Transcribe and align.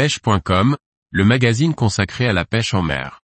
pêche.com, 0.00 0.78
le 1.10 1.24
magazine 1.26 1.74
consacré 1.74 2.26
à 2.26 2.32
la 2.32 2.46
pêche 2.46 2.72
en 2.72 2.80
mer. 2.80 3.20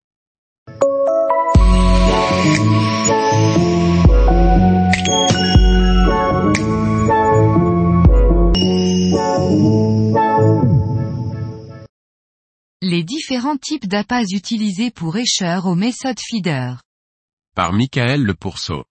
Les 12.83 13.03
différents 13.03 13.57
types 13.57 13.87
d'appâts 13.87 14.31
utilisés 14.31 14.91
pour 14.91 15.17
écheurs 15.17 15.65
au 15.65 15.73
méthode 15.73 16.19
feeder. 16.19 16.83
Par 17.55 17.73
Michael 17.73 18.21
Le 18.21 18.35
Pourceau. 18.35 18.85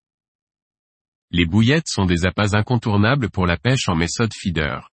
Les 1.30 1.46
bouillettes 1.46 1.86
sont 1.86 2.04
des 2.04 2.26
appâts 2.26 2.56
incontournables 2.56 3.30
pour 3.30 3.46
la 3.46 3.56
pêche 3.56 3.88
en 3.88 3.94
méthode 3.94 4.32
feeder. 4.34 4.90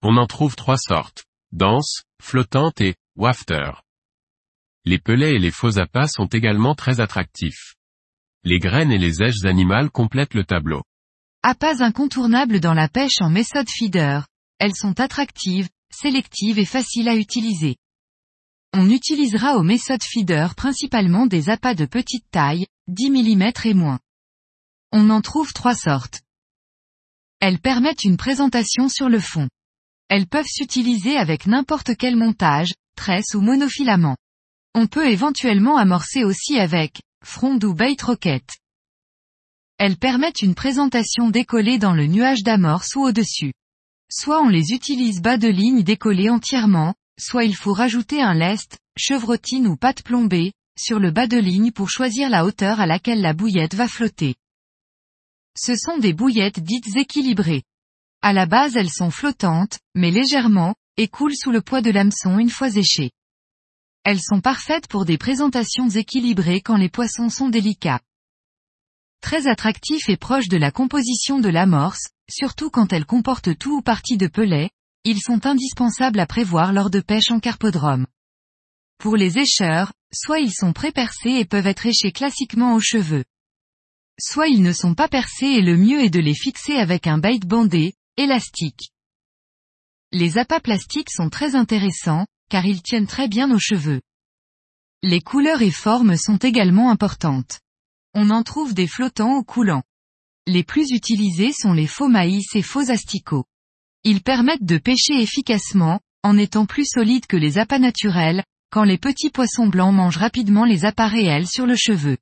On 0.00 0.16
en 0.16 0.26
trouve 0.26 0.56
trois 0.56 0.78
sortes. 0.78 1.26
Dense, 1.52 2.02
flottante 2.22 2.80
et 2.80 2.94
wafter. 3.14 3.72
Les 4.86 4.98
pelets 4.98 5.34
et 5.34 5.38
les 5.38 5.50
faux 5.50 5.78
appâts 5.78 6.08
sont 6.08 6.26
également 6.26 6.74
très 6.74 7.00
attractifs. 7.00 7.74
Les 8.42 8.58
graines 8.58 8.90
et 8.90 8.98
les 8.98 9.22
aiges 9.22 9.44
animales 9.44 9.90
complètent 9.90 10.34
le 10.34 10.44
tableau. 10.44 10.82
Appâts 11.42 11.82
incontournables 11.82 12.58
dans 12.58 12.72
la 12.72 12.88
pêche 12.88 13.20
en 13.20 13.28
méthode 13.28 13.68
feeder. 13.68 14.26
Elles 14.58 14.74
sont 14.74 14.98
attractives, 14.98 15.68
sélectives 15.92 16.58
et 16.58 16.64
faciles 16.64 17.08
à 17.08 17.16
utiliser. 17.16 17.76
On 18.72 18.88
utilisera 18.88 19.56
au 19.56 19.62
méthode 19.62 20.02
feeder 20.02 20.54
principalement 20.54 21.26
des 21.26 21.50
appâts 21.50 21.74
de 21.74 21.84
petite 21.84 22.24
taille, 22.30 22.66
10 22.88 23.10
mm 23.10 23.52
et 23.64 23.74
moins. 23.74 24.00
On 24.90 25.10
en 25.10 25.20
trouve 25.20 25.52
trois 25.52 25.74
sortes. 25.74 26.22
Elles 27.40 27.60
permettent 27.60 28.04
une 28.04 28.16
présentation 28.16 28.88
sur 28.88 29.10
le 29.10 29.20
fond. 29.20 29.48
Elles 30.14 30.26
peuvent 30.26 30.44
s'utiliser 30.46 31.16
avec 31.16 31.46
n'importe 31.46 31.96
quel 31.96 32.16
montage, 32.16 32.74
tresse 32.96 33.34
ou 33.34 33.40
monofilament. 33.40 34.18
On 34.74 34.86
peut 34.86 35.08
éventuellement 35.08 35.78
amorcer 35.78 36.22
aussi 36.22 36.58
avec 36.58 37.00
front 37.24 37.58
ou 37.62 37.72
bait 37.72 37.96
rocket. 37.98 38.44
Elles 39.78 39.96
permettent 39.96 40.42
une 40.42 40.54
présentation 40.54 41.30
décollée 41.30 41.78
dans 41.78 41.94
le 41.94 42.06
nuage 42.06 42.42
d'amorce 42.42 42.94
ou 42.94 43.00
au-dessus. 43.00 43.54
Soit 44.10 44.42
on 44.42 44.50
les 44.50 44.72
utilise 44.74 45.22
bas 45.22 45.38
de 45.38 45.48
ligne 45.48 45.82
décollée 45.82 46.28
entièrement, 46.28 46.94
soit 47.18 47.44
il 47.44 47.56
faut 47.56 47.72
rajouter 47.72 48.20
un 48.20 48.34
lest, 48.34 48.76
chevrotine 48.98 49.66
ou 49.66 49.78
pâte 49.78 50.02
plombée, 50.02 50.52
sur 50.78 50.98
le 50.98 51.10
bas 51.10 51.26
de 51.26 51.38
ligne 51.38 51.72
pour 51.72 51.88
choisir 51.88 52.28
la 52.28 52.44
hauteur 52.44 52.80
à 52.80 52.86
laquelle 52.86 53.22
la 53.22 53.32
bouillette 53.32 53.74
va 53.74 53.88
flotter. 53.88 54.34
Ce 55.56 55.74
sont 55.74 55.96
des 55.96 56.12
bouillettes 56.12 56.60
dites 56.60 56.96
équilibrées. 56.96 57.62
À 58.22 58.32
la 58.32 58.46
base 58.46 58.76
elles 58.76 58.90
sont 58.90 59.10
flottantes, 59.10 59.80
mais 59.96 60.12
légèrement, 60.12 60.76
et 60.96 61.08
coulent 61.08 61.34
sous 61.34 61.50
le 61.50 61.60
poids 61.60 61.82
de 61.82 61.90
l'hameçon 61.90 62.38
une 62.38 62.50
fois 62.50 62.76
échées. 62.76 63.10
Elles 64.04 64.20
sont 64.20 64.40
parfaites 64.40 64.86
pour 64.86 65.04
des 65.04 65.18
présentations 65.18 65.88
équilibrées 65.88 66.60
quand 66.60 66.76
les 66.76 66.88
poissons 66.88 67.28
sont 67.28 67.48
délicats. 67.48 68.00
Très 69.22 69.48
attractif 69.48 70.08
et 70.08 70.16
proche 70.16 70.48
de 70.48 70.56
la 70.56 70.70
composition 70.70 71.40
de 71.40 71.48
l'amorce, 71.48 72.10
surtout 72.30 72.70
quand 72.70 72.92
elles 72.92 73.06
comportent 73.06 73.56
tout 73.56 73.78
ou 73.78 73.82
partie 73.82 74.16
de 74.16 74.26
pelets, 74.26 74.70
ils 75.04 75.20
sont 75.20 75.46
indispensables 75.46 76.20
à 76.20 76.26
prévoir 76.26 76.72
lors 76.72 76.90
de 76.90 77.00
pêche 77.00 77.30
en 77.30 77.40
carpodrome. 77.40 78.06
Pour 78.98 79.16
les 79.16 79.38
écheurs, 79.38 79.92
soit 80.12 80.38
ils 80.38 80.52
sont 80.52 80.72
prépercés 80.72 81.38
et 81.40 81.44
peuvent 81.44 81.66
être 81.66 81.86
échés 81.86 82.12
classiquement 82.12 82.74
aux 82.74 82.80
cheveux. 82.80 83.24
Soit 84.20 84.46
ils 84.46 84.62
ne 84.62 84.72
sont 84.72 84.94
pas 84.94 85.08
percés 85.08 85.46
et 85.46 85.62
le 85.62 85.76
mieux 85.76 86.00
est 86.02 86.10
de 86.10 86.20
les 86.20 86.34
fixer 86.34 86.76
avec 86.76 87.08
un 87.08 87.18
bait 87.18 87.40
bandé, 87.40 87.94
Élastique. 88.18 88.90
Les 90.12 90.36
appâts 90.36 90.60
plastiques 90.60 91.10
sont 91.10 91.30
très 91.30 91.54
intéressants, 91.54 92.26
car 92.50 92.66
ils 92.66 92.82
tiennent 92.82 93.06
très 93.06 93.26
bien 93.26 93.50
aux 93.50 93.58
cheveux. 93.58 94.02
Les 95.02 95.22
couleurs 95.22 95.62
et 95.62 95.70
formes 95.70 96.18
sont 96.18 96.36
également 96.36 96.90
importantes. 96.90 97.60
On 98.12 98.28
en 98.28 98.42
trouve 98.42 98.74
des 98.74 98.86
flottants 98.86 99.38
ou 99.38 99.44
coulants. 99.44 99.82
Les 100.46 100.62
plus 100.62 100.90
utilisés 100.90 101.54
sont 101.54 101.72
les 101.72 101.86
faux 101.86 102.08
maïs 102.08 102.54
et 102.54 102.60
faux 102.60 102.90
asticots. 102.90 103.46
Ils 104.04 104.22
permettent 104.22 104.66
de 104.66 104.76
pêcher 104.76 105.22
efficacement, 105.22 105.98
en 106.22 106.36
étant 106.36 106.66
plus 106.66 106.84
solides 106.84 107.26
que 107.26 107.38
les 107.38 107.56
appâts 107.56 107.78
naturels, 107.78 108.44
quand 108.70 108.84
les 108.84 108.98
petits 108.98 109.30
poissons 109.30 109.68
blancs 109.68 109.94
mangent 109.94 110.18
rapidement 110.18 110.66
les 110.66 110.84
appâts 110.84 111.08
réels 111.08 111.48
sur 111.48 111.64
le 111.64 111.76
cheveu. 111.76 112.18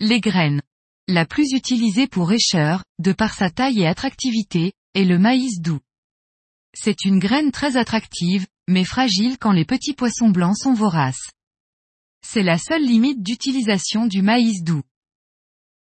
Les 0.00 0.20
graines. 0.20 0.62
La 1.08 1.26
plus 1.26 1.52
utilisée 1.52 2.06
pour 2.06 2.32
écheur, 2.32 2.84
de 3.00 3.12
par 3.12 3.34
sa 3.34 3.50
taille 3.50 3.80
et 3.80 3.86
attractivité, 3.86 4.72
est 4.94 5.04
le 5.04 5.18
maïs 5.18 5.60
doux. 5.60 5.80
C'est 6.74 7.04
une 7.04 7.18
graine 7.18 7.50
très 7.50 7.76
attractive, 7.76 8.46
mais 8.68 8.84
fragile 8.84 9.36
quand 9.38 9.50
les 9.50 9.64
petits 9.64 9.94
poissons 9.94 10.30
blancs 10.30 10.56
sont 10.56 10.74
voraces. 10.74 11.30
C'est 12.24 12.44
la 12.44 12.56
seule 12.56 12.84
limite 12.84 13.20
d'utilisation 13.20 14.06
du 14.06 14.22
maïs 14.22 14.62
doux. 14.62 14.82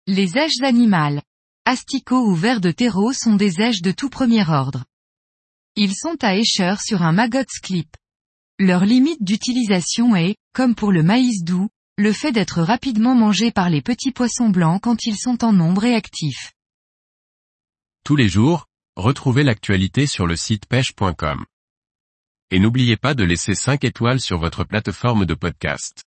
Les 0.06 0.38
aiges 0.38 0.62
animales. 0.62 1.22
Asticots 1.66 2.26
ou 2.26 2.34
vers 2.34 2.60
de 2.60 2.70
terreau 2.70 3.12
sont 3.12 3.37
des 3.37 3.60
aiges 3.60 3.82
de 3.82 3.93
tout 3.93 4.09
premier 4.09 4.48
ordre. 4.48 4.84
Ils 5.76 5.94
sont 5.94 6.16
à 6.22 6.37
écheur 6.37 6.81
sur 6.81 7.03
un 7.03 7.12
maggot 7.12 7.44
clip. 7.62 7.94
Leur 8.59 8.84
limite 8.84 9.22
d'utilisation 9.22 10.16
est, 10.16 10.37
comme 10.54 10.75
pour 10.75 10.93
le 10.93 11.03
maïs 11.03 11.43
doux, 11.43 11.69
le 11.97 12.12
fait 12.12 12.32
d'être 12.32 12.60
rapidement 12.60 13.15
mangé 13.15 13.53
par 13.53 13.71
les 13.71 13.81
petits 13.81 14.10
poissons 14.10 14.49
blancs 14.49 14.82
quand 14.82 15.06
ils 15.06 15.16
sont 15.16 15.44
en 15.44 15.53
nombre 15.53 15.84
et 15.84 15.94
actifs. 15.94 16.53
Tous 18.05 18.16
les 18.16 18.28
jours, 18.28 18.66
retrouvez 18.97 19.44
l'actualité 19.44 20.06
sur 20.06 20.27
le 20.27 20.34
site 20.34 20.66
pêche.com. 20.66 21.44
Et 22.50 22.59
n'oubliez 22.59 22.97
pas 22.97 23.15
de 23.15 23.22
laisser 23.22 23.55
5 23.55 23.84
étoiles 23.84 24.21
sur 24.21 24.38
votre 24.38 24.65
plateforme 24.65 25.25
de 25.25 25.34
podcast. 25.34 26.03